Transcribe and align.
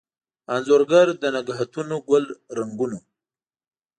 انځورګر 0.53 1.07
دنګهتونوګل 1.23 2.25
رنګونو 2.57 2.99